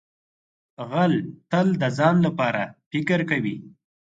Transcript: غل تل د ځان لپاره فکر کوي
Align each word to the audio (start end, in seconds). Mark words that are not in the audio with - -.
غل 0.89 1.13
تل 1.51 1.67
د 1.81 1.83
ځان 1.97 2.15
لپاره 2.27 2.61
فکر 2.91 3.19
کوي 3.29 3.55